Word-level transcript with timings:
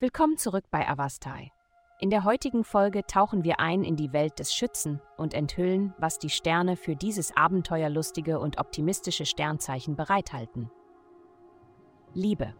Willkommen 0.00 0.36
zurück 0.36 0.64
bei 0.70 0.88
Avastai. 0.88 1.52
In 2.00 2.10
der 2.10 2.24
heutigen 2.24 2.64
Folge 2.64 3.06
tauchen 3.06 3.44
wir 3.44 3.60
ein 3.60 3.84
in 3.84 3.94
die 3.94 4.12
Welt 4.12 4.40
des 4.40 4.52
Schützen 4.52 5.00
und 5.16 5.34
enthüllen, 5.34 5.94
was 5.98 6.18
die 6.18 6.30
Sterne 6.30 6.76
für 6.76 6.96
dieses 6.96 7.36
abenteuerlustige 7.36 8.40
und 8.40 8.58
optimistische 8.58 9.24
Sternzeichen 9.24 9.94
bereithalten. 9.94 10.68
Liebe. 12.14 12.54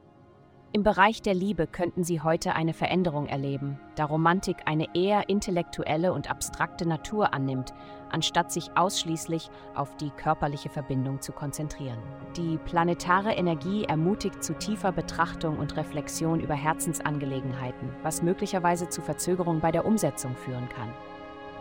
Im 0.74 0.84
Bereich 0.84 1.20
der 1.20 1.34
Liebe 1.34 1.66
könnten 1.66 2.02
Sie 2.02 2.22
heute 2.22 2.54
eine 2.54 2.72
Veränderung 2.72 3.26
erleben, 3.26 3.78
da 3.94 4.06
Romantik 4.06 4.56
eine 4.64 4.86
eher 4.94 5.28
intellektuelle 5.28 6.14
und 6.14 6.30
abstrakte 6.30 6.88
Natur 6.88 7.34
annimmt, 7.34 7.74
anstatt 8.08 8.50
sich 8.50 8.74
ausschließlich 8.74 9.50
auf 9.74 9.94
die 9.98 10.08
körperliche 10.08 10.70
Verbindung 10.70 11.20
zu 11.20 11.32
konzentrieren. 11.32 11.98
Die 12.38 12.56
planetare 12.56 13.32
Energie 13.32 13.84
ermutigt 13.84 14.42
zu 14.42 14.54
tiefer 14.54 14.92
Betrachtung 14.92 15.58
und 15.58 15.76
Reflexion 15.76 16.40
über 16.40 16.54
Herzensangelegenheiten, 16.54 17.90
was 18.02 18.22
möglicherweise 18.22 18.88
zu 18.88 19.02
Verzögerungen 19.02 19.60
bei 19.60 19.72
der 19.72 19.84
Umsetzung 19.84 20.34
führen 20.36 20.70
kann. 20.70 20.88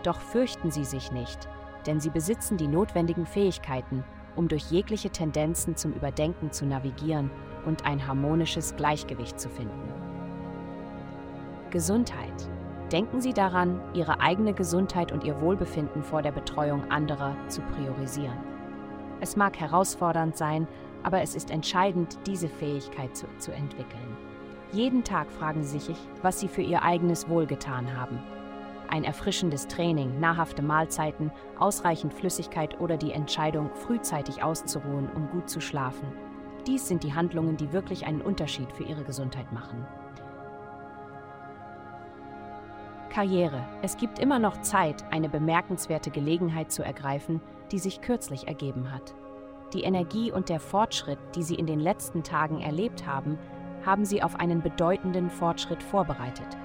Doch 0.03 0.21
fürchten 0.21 0.71
Sie 0.71 0.85
sich 0.85 1.12
nicht, 1.12 1.49
denn 1.85 1.99
Sie 1.99 2.12
besitzen 2.12 2.55
die 2.55 2.67
notwendigen 2.67 3.25
Fähigkeiten, 3.25 4.05
um 4.37 4.48
durch 4.48 4.71
jegliche 4.71 5.09
Tendenzen 5.09 5.75
zum 5.75 5.91
Überdenken 5.91 6.53
zu 6.53 6.65
navigieren 6.65 7.29
und 7.65 7.85
ein 7.85 8.07
harmonisches 8.07 8.75
Gleichgewicht 8.75 9.39
zu 9.39 9.49
finden. 9.49 9.91
Gesundheit. 11.71 12.49
Denken 12.91 13.21
Sie 13.21 13.34
daran, 13.34 13.79
Ihre 13.93 14.20
eigene 14.20 14.53
Gesundheit 14.53 15.13
und 15.13 15.23
Ihr 15.23 15.39
Wohlbefinden 15.39 16.03
vor 16.03 16.21
der 16.21 16.34
Betreuung 16.34 16.91
anderer 16.91 17.35
zu 17.47 17.61
priorisieren. 17.61 18.37
Es 19.21 19.37
mag 19.37 19.57
herausfordernd 19.57 20.35
sein, 20.35 20.67
aber 21.03 21.21
es 21.21 21.35
ist 21.35 21.49
entscheidend, 21.49 22.20
diese 22.27 22.49
Fähigkeit 22.49 23.15
zu, 23.15 23.27
zu 23.37 23.51
entwickeln. 23.54 24.17
Jeden 24.73 25.04
Tag 25.04 25.32
fragen 25.32 25.63
Sie 25.63 25.79
sich, 25.79 25.98
was 26.21 26.39
Sie 26.39 26.49
für 26.49 26.62
Ihr 26.62 26.84
eigenes 26.84 27.29
Wohl 27.29 27.45
getan 27.45 27.98
haben. 27.98 28.20
Ein 28.89 29.05
erfrischendes 29.05 29.67
Training, 29.67 30.20
nahrhafte 30.20 30.62
Mahlzeiten, 30.62 31.32
ausreichend 31.57 32.13
Flüssigkeit 32.13 32.82
oder 32.82 32.98
die 32.98 33.13
Entscheidung, 33.13 33.70
frühzeitig 33.73 34.43
auszuruhen, 34.43 35.09
um 35.15 35.29
gut 35.29 35.49
zu 35.49 35.62
schlafen 35.62 36.07
dies 36.67 36.87
sind 36.87 37.04
die 37.04 37.13
Handlungen, 37.13 37.57
die 37.57 37.73
wirklich 37.73 38.05
einen 38.05 38.21
Unterschied 38.21 38.71
für 38.71 38.84
Ihre 38.84 39.04
Gesundheit 39.04 39.51
machen. 39.51 39.85
Karriere. 43.09 43.67
Es 43.81 43.98
gibt 43.98 44.20
immer 44.20 44.40
noch 44.40 44.62
Zeit, 44.62 45.04
eine 45.12 45.27
bemerkenswerte 45.27 46.12
Gelegenheit 46.12 46.71
zu 46.71 46.82
ergreifen, 46.82 47.41
die 47.71 47.79
sich 47.79 48.01
kürzlich 48.01 48.48
ergeben 48.48 48.91
hat. 48.91 49.13
Die 49.73 49.84
Energie 49.84 50.32
und 50.32 50.49
der 50.49 50.59
Fortschritt, 50.59 51.20
die 51.35 51.43
Sie 51.43 51.55
in 51.55 51.65
den 51.65 51.79
letzten 51.79 52.23
Tagen 52.23 52.62
erlebt 52.62 53.05
haben, 53.05 53.37
haben 53.85 54.05
Sie 54.05 54.23
auf 54.23 54.39
einen 54.39 54.62
bedeutenden 54.62 55.29
Fortschritt 55.29 55.84
vorbereitet. 55.84 56.57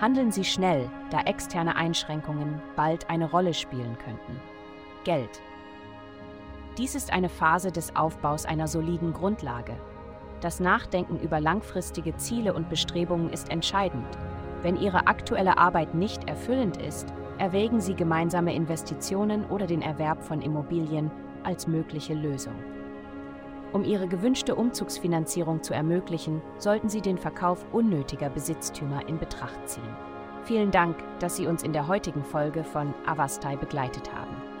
Handeln 0.00 0.32
Sie 0.32 0.44
schnell, 0.44 0.90
da 1.10 1.20
externe 1.22 1.76
Einschränkungen 1.76 2.60
bald 2.76 3.08
eine 3.08 3.30
Rolle 3.30 3.54
spielen 3.54 3.96
könnten. 3.98 4.40
Geld. 5.04 5.40
Dies 6.78 6.96
ist 6.96 7.12
eine 7.12 7.28
Phase 7.28 7.70
des 7.70 7.94
Aufbaus 7.94 8.46
einer 8.46 8.66
soliden 8.66 9.12
Grundlage. 9.12 9.76
Das 10.40 10.58
Nachdenken 10.58 11.20
über 11.20 11.40
langfristige 11.40 12.16
Ziele 12.16 12.52
und 12.52 12.68
Bestrebungen 12.68 13.30
ist 13.30 13.50
entscheidend. 13.50 14.06
Wenn 14.62 14.76
Ihre 14.76 15.06
aktuelle 15.06 15.56
Arbeit 15.56 15.94
nicht 15.94 16.28
erfüllend 16.28 16.78
ist, 16.78 17.06
erwägen 17.38 17.80
Sie 17.80 17.94
gemeinsame 17.94 18.54
Investitionen 18.54 19.44
oder 19.46 19.66
den 19.66 19.82
Erwerb 19.82 20.24
von 20.24 20.42
Immobilien 20.42 21.10
als 21.44 21.68
mögliche 21.68 22.14
Lösung. 22.14 22.54
Um 23.72 23.84
Ihre 23.84 24.08
gewünschte 24.08 24.54
Umzugsfinanzierung 24.56 25.62
zu 25.62 25.74
ermöglichen, 25.74 26.42
sollten 26.58 26.88
Sie 26.88 27.00
den 27.00 27.18
Verkauf 27.18 27.64
unnötiger 27.72 28.30
Besitztümer 28.30 29.08
in 29.08 29.18
Betracht 29.18 29.68
ziehen. 29.68 29.96
Vielen 30.42 30.70
Dank, 30.70 30.96
dass 31.20 31.36
Sie 31.36 31.46
uns 31.46 31.62
in 31.62 31.72
der 31.72 31.86
heutigen 31.86 32.24
Folge 32.24 32.64
von 32.64 32.94
Avastai 33.06 33.56
begleitet 33.56 34.12
haben. 34.12 34.43